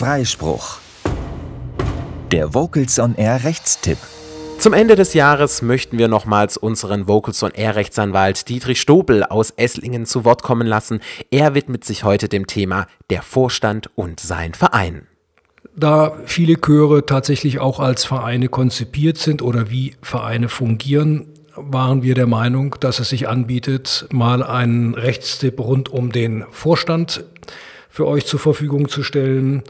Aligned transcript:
Freispruch. 0.00 0.78
Der 2.32 2.54
Vocals 2.54 2.98
on 2.98 3.16
Air 3.16 3.44
Rechtstipp. 3.44 3.98
Zum 4.58 4.72
Ende 4.72 4.96
des 4.96 5.12
Jahres 5.12 5.60
möchten 5.60 5.98
wir 5.98 6.08
nochmals 6.08 6.56
unseren 6.56 7.06
Vocals 7.06 7.42
on 7.42 7.50
Air 7.50 7.76
Rechtsanwalt 7.76 8.48
Dietrich 8.48 8.80
Stobel 8.80 9.24
aus 9.24 9.50
Esslingen 9.50 10.06
zu 10.06 10.24
Wort 10.24 10.42
kommen 10.42 10.66
lassen. 10.66 11.00
Er 11.30 11.54
widmet 11.54 11.84
sich 11.84 12.02
heute 12.02 12.30
dem 12.30 12.46
Thema 12.46 12.86
der 13.10 13.20
Vorstand 13.20 13.90
und 13.94 14.20
sein 14.20 14.54
Verein. 14.54 15.06
Da 15.76 16.16
viele 16.24 16.58
Chöre 16.58 17.04
tatsächlich 17.04 17.58
auch 17.58 17.78
als 17.78 18.06
Vereine 18.06 18.48
konzipiert 18.48 19.18
sind 19.18 19.42
oder 19.42 19.68
wie 19.68 19.96
Vereine 20.00 20.48
fungieren, 20.48 21.26
waren 21.56 22.02
wir 22.02 22.14
der 22.14 22.26
Meinung, 22.26 22.74
dass 22.80 23.00
es 23.00 23.10
sich 23.10 23.28
anbietet, 23.28 24.06
mal 24.10 24.42
einen 24.42 24.94
Rechtstipp 24.94 25.60
rund 25.60 25.90
um 25.90 26.10
den 26.10 26.46
Vorstand 26.50 27.22
für 27.90 28.06
euch 28.06 28.24
zur 28.24 28.40
Verfügung 28.40 28.88
zu 28.88 29.02
stellen. 29.02 29.62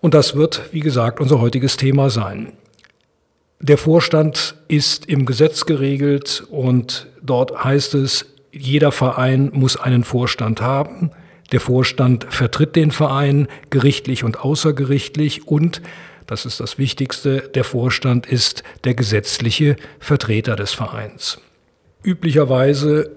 Und 0.00 0.14
das 0.14 0.34
wird, 0.34 0.62
wie 0.72 0.80
gesagt, 0.80 1.20
unser 1.20 1.40
heutiges 1.40 1.76
Thema 1.76 2.10
sein. 2.10 2.54
Der 3.60 3.76
Vorstand 3.76 4.56
ist 4.68 5.06
im 5.06 5.26
Gesetz 5.26 5.66
geregelt 5.66 6.44
und 6.50 7.06
dort 7.22 7.62
heißt 7.62 7.94
es, 7.94 8.24
jeder 8.52 8.90
Verein 8.90 9.50
muss 9.52 9.76
einen 9.76 10.02
Vorstand 10.02 10.62
haben. 10.62 11.10
Der 11.52 11.60
Vorstand 11.60 12.26
vertritt 12.30 12.74
den 12.74 12.90
Verein 12.90 13.48
gerichtlich 13.68 14.24
und 14.24 14.40
außergerichtlich 14.40 15.46
und, 15.46 15.82
das 16.26 16.46
ist 16.46 16.60
das 16.60 16.78
Wichtigste, 16.78 17.50
der 17.54 17.64
Vorstand 17.64 18.26
ist 18.26 18.62
der 18.84 18.94
gesetzliche 18.94 19.76
Vertreter 19.98 20.56
des 20.56 20.72
Vereins. 20.72 21.38
Üblicherweise 22.02 23.10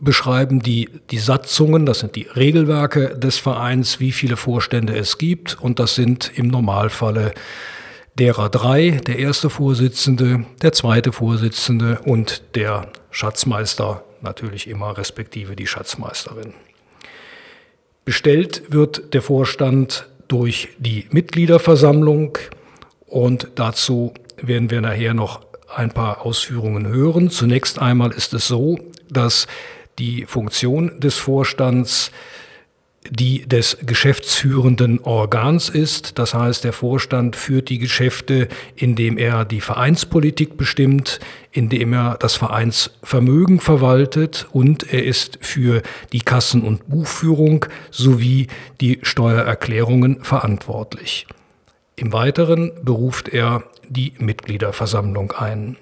beschreiben 0.00 0.60
die, 0.60 0.88
die 1.10 1.18
Satzungen, 1.18 1.86
das 1.86 2.00
sind 2.00 2.16
die 2.16 2.26
Regelwerke 2.34 3.18
des 3.18 3.38
Vereins, 3.38 4.00
wie 4.00 4.12
viele 4.12 4.36
Vorstände 4.36 4.96
es 4.96 5.18
gibt. 5.18 5.60
Und 5.60 5.78
das 5.78 5.94
sind 5.94 6.32
im 6.34 6.48
Normalfalle 6.48 7.32
derer 8.18 8.48
drei, 8.48 9.00
der 9.06 9.18
erste 9.18 9.50
Vorsitzende, 9.50 10.44
der 10.62 10.72
zweite 10.72 11.12
Vorsitzende 11.12 12.00
und 12.04 12.42
der 12.54 12.88
Schatzmeister, 13.10 14.02
natürlich 14.22 14.68
immer 14.68 14.96
respektive 14.96 15.54
die 15.54 15.66
Schatzmeisterin. 15.66 16.54
Bestellt 18.04 18.64
wird 18.68 19.14
der 19.14 19.22
Vorstand 19.22 20.06
durch 20.28 20.68
die 20.78 21.06
Mitgliederversammlung 21.10 22.38
und 23.06 23.48
dazu 23.54 24.14
werden 24.40 24.70
wir 24.70 24.80
nachher 24.80 25.14
noch 25.14 25.40
ein 25.74 25.90
paar 25.90 26.24
Ausführungen 26.24 26.88
hören. 26.88 27.30
Zunächst 27.30 27.78
einmal 27.78 28.12
ist 28.12 28.34
es 28.34 28.48
so, 28.48 28.78
dass 29.08 29.46
die 30.00 30.24
Funktion 30.26 30.98
des 30.98 31.16
Vorstands 31.16 32.10
die 33.08 33.46
des 33.48 33.78
geschäftsführenden 33.84 35.00
Organs 35.00 35.68
ist. 35.68 36.18
Das 36.18 36.34
heißt, 36.34 36.64
der 36.64 36.72
Vorstand 36.72 37.34
führt 37.34 37.70
die 37.70 37.78
Geschäfte, 37.78 38.48
indem 38.76 39.16
er 39.16 39.44
die 39.44 39.62
Vereinspolitik 39.62 40.56
bestimmt, 40.58 41.18
indem 41.50 41.94
er 41.94 42.16
das 42.20 42.36
Vereinsvermögen 42.36 43.58
verwaltet 43.58 44.46
und 44.52 44.92
er 44.92 45.04
ist 45.04 45.38
für 45.40 45.82
die 46.12 46.20
Kassen- 46.20 46.62
und 46.62 46.88
Buchführung 46.88 47.64
sowie 47.90 48.48
die 48.80 49.00
Steuererklärungen 49.02 50.22
verantwortlich. 50.22 51.26
Im 51.96 52.12
Weiteren 52.12 52.72
beruft 52.82 53.28
er 53.28 53.64
die 53.88 54.12
Mitgliederversammlung 54.18 55.32
ein. 55.32 55.76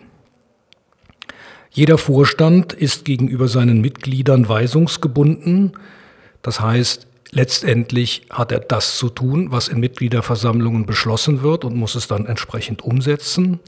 Jeder 1.78 1.96
Vorstand 1.96 2.72
ist 2.72 3.04
gegenüber 3.04 3.46
seinen 3.46 3.80
Mitgliedern 3.80 4.48
weisungsgebunden. 4.48 5.74
Das 6.42 6.58
heißt, 6.58 7.06
letztendlich 7.30 8.22
hat 8.30 8.50
er 8.50 8.58
das 8.58 8.98
zu 8.98 9.08
tun, 9.08 9.52
was 9.52 9.68
in 9.68 9.78
Mitgliederversammlungen 9.78 10.86
beschlossen 10.86 11.42
wird 11.42 11.64
und 11.64 11.76
muss 11.76 11.94
es 11.94 12.08
dann 12.08 12.26
entsprechend 12.26 12.82
umsetzen. 12.82 13.60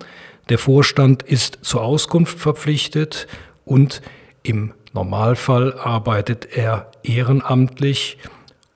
Der 0.48 0.58
Vorstand 0.58 1.22
ist 1.22 1.60
zur 1.62 1.82
Auskunft 1.82 2.40
verpflichtet 2.40 3.28
und 3.64 4.02
im 4.42 4.74
Normalfall 4.92 5.78
arbeitet 5.78 6.48
er 6.52 6.90
ehrenamtlich 7.04 8.18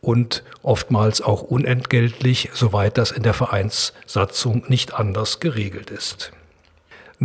und 0.00 0.44
oftmals 0.62 1.21
auch 1.21 1.43
unentgeltlich, 1.43 2.50
soweit 2.53 2.99
das 2.99 3.11
in 3.11 3.25
der 3.25 3.34
Vereinssatzung 3.34 4.62
nicht 4.69 4.94
anders 4.94 5.41
geregelt 5.41 5.91
ist. 5.91 6.31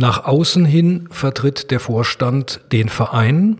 Nach 0.00 0.24
außen 0.24 0.64
hin 0.64 1.08
vertritt 1.10 1.70
der 1.70 1.78
Vorstand 1.78 2.62
den 2.72 2.88
Verein, 2.88 3.58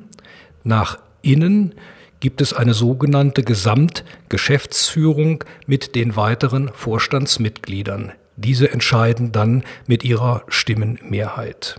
nach 0.65 0.99
innen 1.21 1.75
gibt 2.21 2.41
es 2.41 2.55
eine 2.55 2.73
sogenannte 2.73 3.43
Gesamtgeschäftsführung 3.43 5.45
mit 5.67 5.95
den 5.95 6.17
weiteren 6.17 6.71
Vorstandsmitgliedern. 6.73 8.13
Diese 8.37 8.73
entscheiden 8.73 9.33
dann 9.33 9.65
mit 9.87 10.03
ihrer 10.03 10.43
Stimmenmehrheit. 10.49 11.79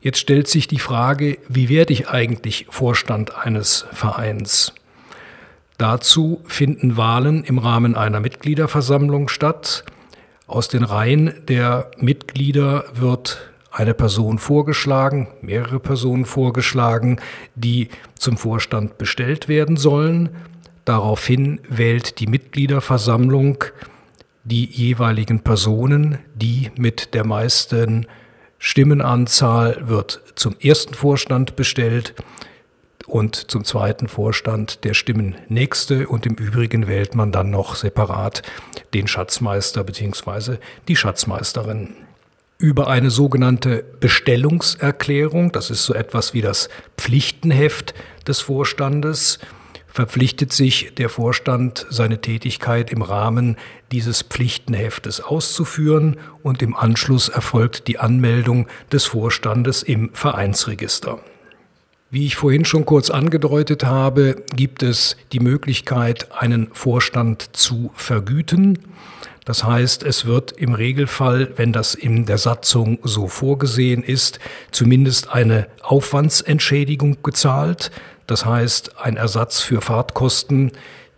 Jetzt 0.00 0.20
stellt 0.20 0.48
sich 0.48 0.66
die 0.66 0.78
Frage, 0.78 1.36
wie 1.50 1.68
werde 1.68 1.92
ich 1.92 2.08
eigentlich 2.08 2.68
Vorstand 2.70 3.36
eines 3.36 3.84
Vereins? 3.92 4.72
Dazu 5.76 6.40
finden 6.46 6.96
Wahlen 6.96 7.44
im 7.44 7.58
Rahmen 7.58 7.94
einer 7.94 8.20
Mitgliederversammlung 8.20 9.28
statt. 9.28 9.84
Aus 10.46 10.68
den 10.68 10.84
Reihen 10.84 11.34
der 11.48 11.90
Mitglieder 11.98 12.86
wird 12.94 13.49
eine 13.70 13.94
Person 13.94 14.38
vorgeschlagen, 14.38 15.28
mehrere 15.42 15.80
Personen 15.80 16.24
vorgeschlagen, 16.24 17.20
die 17.54 17.88
zum 18.18 18.36
Vorstand 18.36 18.98
bestellt 18.98 19.48
werden 19.48 19.76
sollen. 19.76 20.30
Daraufhin 20.84 21.60
wählt 21.68 22.18
die 22.18 22.26
Mitgliederversammlung 22.26 23.64
die 24.44 24.64
jeweiligen 24.64 25.40
Personen, 25.40 26.18
die 26.34 26.70
mit 26.76 27.14
der 27.14 27.24
meisten 27.24 28.06
Stimmenanzahl 28.58 29.88
wird 29.88 30.22
zum 30.34 30.56
ersten 30.60 30.94
Vorstand 30.94 31.56
bestellt 31.56 32.14
und 33.06 33.50
zum 33.50 33.64
zweiten 33.64 34.08
Vorstand 34.08 34.84
der 34.84 34.94
Stimmennächste 34.94 36.08
und 36.08 36.26
im 36.26 36.34
Übrigen 36.34 36.86
wählt 36.86 37.14
man 37.14 37.32
dann 37.32 37.50
noch 37.50 37.74
separat 37.74 38.42
den 38.94 39.06
Schatzmeister 39.06 39.84
bzw. 39.84 40.58
die 40.88 40.96
Schatzmeisterin 40.96 41.94
über 42.60 42.88
eine 42.88 43.10
sogenannte 43.10 43.84
Bestellungserklärung, 44.00 45.50
das 45.50 45.70
ist 45.70 45.84
so 45.84 45.94
etwas 45.94 46.34
wie 46.34 46.42
das 46.42 46.68
Pflichtenheft 46.98 47.94
des 48.26 48.40
Vorstandes, 48.40 49.38
verpflichtet 49.86 50.52
sich 50.52 50.94
der 50.94 51.08
Vorstand, 51.08 51.86
seine 51.88 52.20
Tätigkeit 52.20 52.92
im 52.92 53.00
Rahmen 53.02 53.56
dieses 53.90 54.22
Pflichtenheftes 54.22 55.22
auszuführen 55.22 56.18
und 56.42 56.62
im 56.62 56.76
Anschluss 56.76 57.30
erfolgt 57.30 57.88
die 57.88 57.98
Anmeldung 57.98 58.68
des 58.92 59.06
Vorstandes 59.06 59.82
im 59.82 60.10
Vereinsregister. 60.12 61.18
Wie 62.12 62.26
ich 62.26 62.34
vorhin 62.34 62.64
schon 62.64 62.86
kurz 62.86 63.08
angedeutet 63.08 63.84
habe, 63.84 64.42
gibt 64.56 64.82
es 64.82 65.16
die 65.30 65.38
Möglichkeit, 65.38 66.32
einen 66.32 66.66
Vorstand 66.72 67.56
zu 67.56 67.92
vergüten. 67.94 68.80
Das 69.44 69.62
heißt, 69.62 70.02
es 70.02 70.26
wird 70.26 70.50
im 70.50 70.74
Regelfall, 70.74 71.52
wenn 71.54 71.72
das 71.72 71.94
in 71.94 72.26
der 72.26 72.38
Satzung 72.38 72.98
so 73.04 73.28
vorgesehen 73.28 74.02
ist, 74.02 74.40
zumindest 74.72 75.32
eine 75.32 75.68
Aufwandsentschädigung 75.82 77.22
gezahlt. 77.22 77.92
Das 78.26 78.44
heißt, 78.44 78.98
ein 78.98 79.16
Ersatz 79.16 79.60
für 79.60 79.80
Fahrtkosten, 79.80 80.72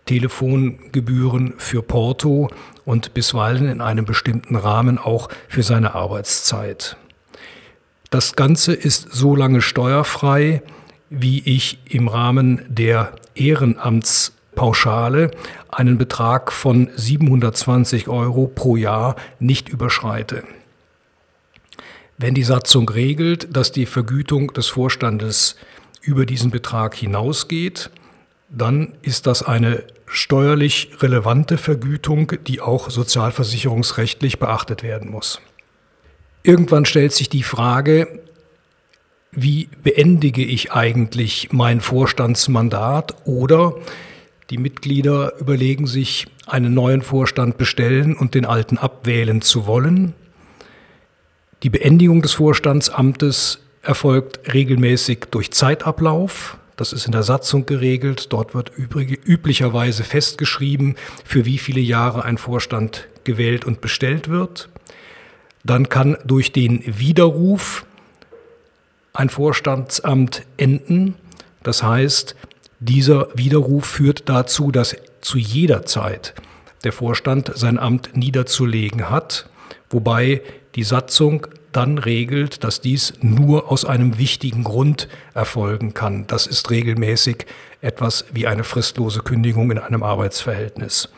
Telefongebühren 0.05 1.55
für 1.57 1.81
Porto 1.81 2.49
und 2.85 3.15
bisweilen 3.15 3.67
in 3.67 3.81
einem 3.81 4.05
bestimmten 4.05 4.55
Rahmen 4.55 4.99
auch 4.99 5.29
für 5.47 5.63
seine 5.63 5.95
Arbeitszeit. 5.95 6.97
Das 8.11 8.35
Ganze 8.35 8.73
ist 8.73 9.11
so 9.11 9.35
lange 9.35 9.61
steuerfrei, 9.61 10.61
wie 11.15 11.41
ich 11.45 11.77
im 11.87 12.07
Rahmen 12.07 12.63
der 12.67 13.13
Ehrenamts 13.35 14.33
Pauschale 14.55 15.29
einen 15.69 15.97
Betrag 15.97 16.51
von 16.51 16.89
720 16.95 18.07
Euro 18.07 18.47
pro 18.47 18.75
Jahr 18.75 19.15
nicht 19.39 19.69
überschreite. 19.69 20.43
Wenn 22.17 22.33
die 22.33 22.43
Satzung 22.43 22.89
regelt, 22.89 23.55
dass 23.55 23.71
die 23.71 23.85
Vergütung 23.85 24.53
des 24.53 24.67
Vorstandes 24.67 25.55
über 26.01 26.25
diesen 26.25 26.49
Betrag 26.49 26.95
hinausgeht, 26.95 27.91
dann 28.49 28.93
ist 29.01 29.27
das 29.27 29.43
eine 29.43 29.83
steuerlich 30.07 30.91
relevante 30.99 31.57
Vergütung, 31.57 32.33
die 32.47 32.59
auch 32.61 32.89
sozialversicherungsrechtlich 32.89 34.39
beachtet 34.39 34.83
werden 34.83 35.11
muss. 35.11 35.41
Irgendwann 36.43 36.85
stellt 36.85 37.13
sich 37.13 37.29
die 37.29 37.43
Frage, 37.43 38.19
wie 39.35 39.69
beendige 39.83 40.43
ich 40.43 40.71
eigentlich 40.71 41.49
mein 41.51 41.81
Vorstandsmandat 41.81 43.15
oder 43.25 43.75
die 44.49 44.57
Mitglieder 44.57 45.33
überlegen 45.39 45.87
sich, 45.87 46.27
einen 46.45 46.73
neuen 46.73 47.01
Vorstand 47.01 47.57
bestellen 47.57 48.15
und 48.15 48.35
den 48.35 48.45
alten 48.45 48.77
abwählen 48.77 49.41
zu 49.41 49.65
wollen. 49.65 50.13
Die 51.63 51.69
Beendigung 51.69 52.21
des 52.21 52.33
Vorstandsamtes 52.33 53.59
erfolgt 53.81 54.53
regelmäßig 54.53 55.25
durch 55.31 55.51
Zeitablauf. 55.51 56.57
Das 56.75 56.91
ist 56.91 57.05
in 57.05 57.11
der 57.11 57.23
Satzung 57.23 57.65
geregelt. 57.65 58.33
Dort 58.33 58.53
wird 58.53 58.71
übrige, 58.75 59.15
üblicherweise 59.15 60.03
festgeschrieben, 60.03 60.95
für 61.23 61.45
wie 61.45 61.57
viele 61.57 61.79
Jahre 61.79 62.25
ein 62.25 62.37
Vorstand 62.37 63.07
gewählt 63.23 63.63
und 63.63 63.79
bestellt 63.79 64.29
wird. 64.29 64.69
Dann 65.63 65.87
kann 65.87 66.17
durch 66.25 66.51
den 66.51 66.83
Widerruf 66.85 67.85
ein 69.13 69.29
Vorstandsamt 69.29 70.43
enden. 70.57 71.15
Das 71.61 71.83
heißt, 71.83 72.35
dieser 72.79 73.27
Widerruf 73.35 73.85
führt 73.85 74.27
dazu, 74.27 74.71
dass 74.71 74.95
zu 75.21 75.37
jeder 75.37 75.85
Zeit 75.85 76.33
der 76.83 76.91
Vorstand 76.91 77.51
sein 77.55 77.79
Amt 77.79 78.17
niederzulegen 78.17 79.09
hat, 79.09 79.49
wobei 79.89 80.41
die 80.75 80.83
Satzung 80.83 81.47
dann 81.71 81.97
regelt, 81.97 82.63
dass 82.63 82.81
dies 82.81 83.13
nur 83.21 83.71
aus 83.71 83.85
einem 83.85 84.17
wichtigen 84.17 84.63
Grund 84.63 85.07
erfolgen 85.33 85.93
kann. 85.93 86.27
Das 86.27 86.45
ist 86.45 86.69
regelmäßig 86.69 87.45
etwas 87.81 88.25
wie 88.31 88.47
eine 88.47 88.63
fristlose 88.63 89.21
Kündigung 89.21 89.71
in 89.71 89.79
einem 89.79 90.03
Arbeitsverhältnis. 90.03 91.09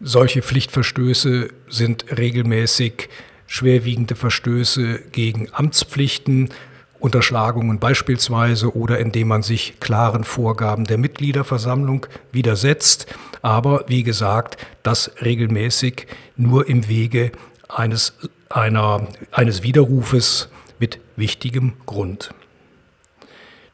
Solche 0.00 0.42
Pflichtverstöße 0.42 1.48
sind 1.68 2.04
regelmäßig 2.16 3.08
schwerwiegende 3.46 4.14
Verstöße 4.16 5.00
gegen 5.12 5.48
Amtspflichten, 5.52 6.50
Unterschlagungen 6.98 7.78
beispielsweise 7.78 8.74
oder 8.76 8.98
indem 8.98 9.28
man 9.28 9.42
sich 9.42 9.78
klaren 9.80 10.24
Vorgaben 10.24 10.84
der 10.84 10.98
Mitgliederversammlung 10.98 12.06
widersetzt. 12.32 13.06
Aber 13.42 13.84
wie 13.88 14.02
gesagt, 14.02 14.56
das 14.82 15.10
regelmäßig 15.22 16.06
nur 16.36 16.68
im 16.68 16.88
Wege 16.88 17.32
eines, 17.68 18.14
einer, 18.48 19.06
eines 19.32 19.62
Widerrufes 19.62 20.48
mit 20.78 20.98
wichtigem 21.16 21.74
Grund. 21.86 22.30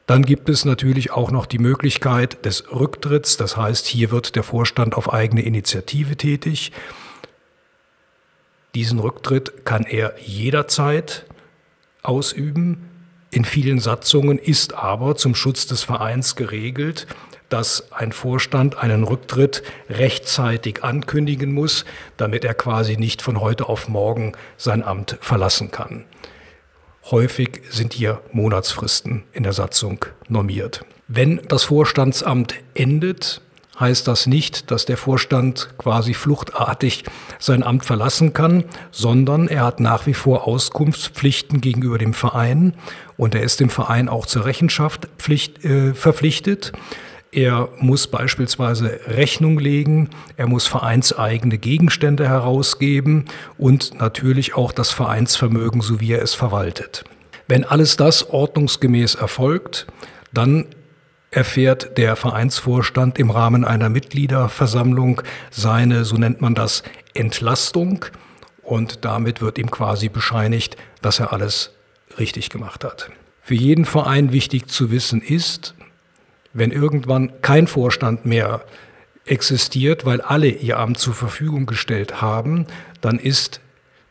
Dann 0.07 0.23
gibt 0.23 0.49
es 0.49 0.65
natürlich 0.65 1.11
auch 1.11 1.31
noch 1.31 1.45
die 1.45 1.59
Möglichkeit 1.59 2.43
des 2.43 2.69
Rücktritts. 2.69 3.37
Das 3.37 3.55
heißt, 3.55 3.85
hier 3.85 4.11
wird 4.11 4.35
der 4.35 4.43
Vorstand 4.43 4.95
auf 4.95 5.13
eigene 5.13 5.41
Initiative 5.41 6.17
tätig. 6.17 6.73
Diesen 8.75 8.99
Rücktritt 8.99 9.65
kann 9.65 9.83
er 9.83 10.15
jederzeit 10.19 11.25
ausüben. 12.03 12.90
In 13.33 13.45
vielen 13.45 13.79
Satzungen 13.79 14.37
ist 14.37 14.73
aber 14.73 15.15
zum 15.15 15.35
Schutz 15.35 15.65
des 15.65 15.83
Vereins 15.83 16.35
geregelt, 16.35 17.07
dass 17.47 17.91
ein 17.91 18.11
Vorstand 18.11 18.77
einen 18.77 19.03
Rücktritt 19.03 19.63
rechtzeitig 19.89 20.83
ankündigen 20.83 21.53
muss, 21.53 21.85
damit 22.17 22.43
er 22.43 22.53
quasi 22.53 22.97
nicht 22.97 23.21
von 23.21 23.39
heute 23.39 23.69
auf 23.69 23.87
morgen 23.87 24.33
sein 24.57 24.83
Amt 24.83 25.17
verlassen 25.21 25.71
kann. 25.71 26.05
Häufig 27.09 27.61
sind 27.69 27.93
hier 27.93 28.21
Monatsfristen 28.33 29.23
in 29.31 29.43
der 29.43 29.53
Satzung 29.53 30.05
normiert. 30.27 30.85
Wenn 31.07 31.41
das 31.47 31.63
Vorstandsamt 31.63 32.55
endet, 32.73 33.41
heißt 33.79 34.07
das 34.07 34.27
nicht, 34.27 34.69
dass 34.71 34.85
der 34.85 34.97
Vorstand 34.97 35.69
quasi 35.77 36.13
fluchtartig 36.13 37.03
sein 37.39 37.63
Amt 37.63 37.85
verlassen 37.85 38.33
kann, 38.33 38.65
sondern 38.91 39.47
er 39.47 39.63
hat 39.65 39.79
nach 39.79 40.05
wie 40.05 40.13
vor 40.13 40.47
Auskunftspflichten 40.47 41.61
gegenüber 41.61 41.97
dem 41.97 42.13
Verein 42.13 42.73
und 43.17 43.35
er 43.35 43.41
ist 43.41 43.59
dem 43.59 43.69
Verein 43.69 44.09
auch 44.09 44.25
zur 44.25 44.45
Rechenschaft 44.45 45.07
Pflicht, 45.17 45.63
äh, 45.65 45.93
verpflichtet. 45.93 46.73
Er 47.31 47.69
muss 47.79 48.07
beispielsweise 48.07 48.99
Rechnung 49.07 49.57
legen, 49.57 50.09
er 50.35 50.47
muss 50.47 50.67
vereinseigene 50.67 51.57
Gegenstände 51.57 52.27
herausgeben 52.27 53.25
und 53.57 53.97
natürlich 53.97 54.55
auch 54.55 54.73
das 54.73 54.91
Vereinsvermögen, 54.91 55.79
so 55.79 56.01
wie 56.01 56.11
er 56.11 56.21
es 56.21 56.33
verwaltet. 56.33 57.05
Wenn 57.47 57.63
alles 57.63 57.95
das 57.95 58.29
ordnungsgemäß 58.29 59.15
erfolgt, 59.15 59.87
dann 60.33 60.65
erfährt 61.31 61.97
der 61.97 62.17
Vereinsvorstand 62.17 63.17
im 63.17 63.31
Rahmen 63.31 63.63
einer 63.63 63.89
Mitgliederversammlung 63.89 65.21
seine, 65.49 66.03
so 66.03 66.17
nennt 66.17 66.41
man 66.41 66.53
das, 66.55 66.83
Entlastung 67.13 68.05
und 68.61 69.05
damit 69.05 69.41
wird 69.41 69.57
ihm 69.57 69.71
quasi 69.71 70.09
bescheinigt, 70.09 70.77
dass 71.01 71.19
er 71.19 71.33
alles 71.33 71.73
richtig 72.19 72.49
gemacht 72.49 72.83
hat. 72.83 73.09
Für 73.41 73.55
jeden 73.55 73.85
Verein 73.85 74.31
wichtig 74.33 74.67
zu 74.67 74.91
wissen 74.91 75.21
ist, 75.21 75.73
wenn 76.53 76.71
irgendwann 76.71 77.41
kein 77.41 77.65
Vorstand 77.67 78.25
mehr 78.25 78.63
existiert, 79.25 80.05
weil 80.05 80.19
alle 80.21 80.49
ihr 80.49 80.77
Amt 80.79 80.99
zur 80.99 81.13
Verfügung 81.13 81.65
gestellt 81.65 82.21
haben, 82.21 82.67
dann 82.99 83.17
ist 83.17 83.61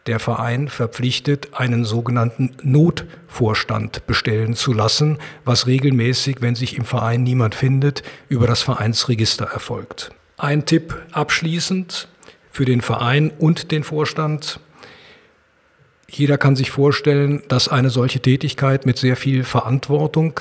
der 0.07 0.19
Verein 0.19 0.69
verpflichtet, 0.69 1.51
einen 1.53 1.85
sogenannten 1.85 2.57
Notvorstand 2.63 4.07
bestellen 4.07 4.55
zu 4.55 4.73
lassen, 4.73 5.19
was 5.45 5.67
regelmäßig, 5.67 6.37
wenn 6.41 6.55
sich 6.55 6.77
im 6.77 6.85
Verein 6.85 7.23
niemand 7.23 7.55
findet, 7.55 8.03
über 8.29 8.47
das 8.47 8.63
Vereinsregister 8.63 9.47
erfolgt. 9.47 10.11
Ein 10.39 10.65
Tipp 10.65 10.97
abschließend 11.13 12.09
für 12.51 12.65
den 12.65 12.81
Verein 12.81 13.31
und 13.39 13.71
den 13.71 13.85
Vorstand. 13.85 14.61
Jeder 16.09 16.39
kann 16.39 16.57
sich 16.57 16.71
vorstellen, 16.71 17.43
dass 17.49 17.69
eine 17.69 17.91
solche 17.91 18.21
Tätigkeit 18.21 18.87
mit 18.87 18.99
sehr 18.99 19.17
viel 19.17 19.45
Verantwortung 19.45 20.41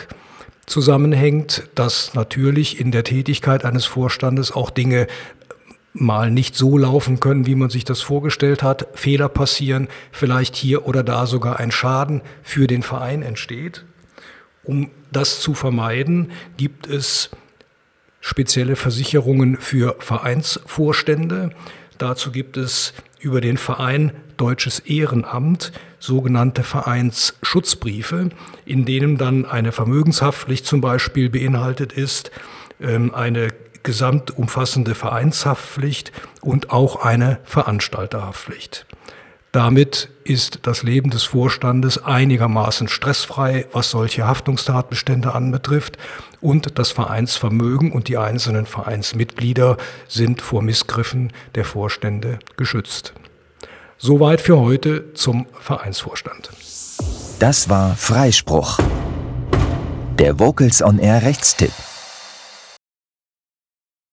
zusammenhängt, 0.65 1.63
dass 1.75 2.13
natürlich 2.13 2.79
in 2.79 2.91
der 2.91 3.03
Tätigkeit 3.03 3.65
eines 3.65 3.85
Vorstandes 3.85 4.51
auch 4.51 4.69
Dinge 4.69 5.07
mal 5.99 6.31
nicht 6.31 6.55
so 6.55 6.77
laufen 6.77 7.19
können, 7.19 7.45
wie 7.45 7.55
man 7.55 7.69
sich 7.69 7.83
das 7.83 8.01
vorgestellt 8.01 8.63
hat, 8.63 8.87
Fehler 8.93 9.29
passieren, 9.29 9.87
vielleicht 10.11 10.55
hier 10.55 10.87
oder 10.87 11.03
da 11.03 11.25
sogar 11.25 11.59
ein 11.59 11.71
Schaden 11.71 12.21
für 12.43 12.67
den 12.67 12.83
Verein 12.83 13.21
entsteht. 13.21 13.85
Um 14.63 14.91
das 15.11 15.41
zu 15.41 15.53
vermeiden, 15.53 16.31
gibt 16.57 16.87
es 16.87 17.29
spezielle 18.21 18.75
Versicherungen 18.75 19.57
für 19.57 19.95
Vereinsvorstände. 19.99 21.51
Dazu 21.97 22.31
gibt 22.31 22.57
es 22.57 22.93
über 23.19 23.41
den 23.41 23.57
Verein 23.57 24.11
Deutsches 24.37 24.79
Ehrenamt 24.79 25.73
sogenannte 25.99 26.63
Vereinsschutzbriefe, 26.63 28.29
in 28.65 28.85
denen 28.85 29.17
dann 29.17 29.45
eine 29.45 29.73
Vermögenshaftpflicht 29.73 30.65
zum 30.65 30.79
Beispiel 30.79 31.29
beinhaltet 31.29 31.91
ist, 31.91 32.31
eine 32.79 33.49
gesamtumfassende 33.83 34.95
Vereinshaftpflicht 34.95 36.11
und 36.41 36.71
auch 36.71 37.03
eine 37.03 37.39
Veranstalterhaftpflicht. 37.43 38.85
Damit 39.51 40.09
ist 40.23 40.59
das 40.63 40.83
Leben 40.83 41.09
des 41.09 41.23
Vorstandes 41.23 42.03
einigermaßen 42.03 42.87
stressfrei, 42.87 43.65
was 43.73 43.89
solche 43.89 44.27
Haftungstatbestände 44.27 45.33
anbetrifft. 45.33 45.97
Und 46.39 46.77
das 46.77 46.91
Vereinsvermögen 46.91 47.91
und 47.91 48.07
die 48.09 48.17
einzelnen 48.17 48.67
Vereinsmitglieder 48.67 49.77
sind 50.07 50.41
vor 50.41 50.61
Missgriffen 50.61 51.33
der 51.55 51.65
Vorstände 51.65 52.37
geschützt. 52.57 53.13
Soweit 53.97 54.39
für 54.39 54.59
heute 54.59 55.13
zum 55.15 55.47
Vereinsvorstand. 55.59 56.51
Das 57.39 57.69
war 57.69 57.95
Freispruch. 57.95 58.77
Der 60.19 60.39
Vocals 60.39 60.83
on 60.83 60.99
Air 60.99 61.23
Rechtstipp. 61.23 61.71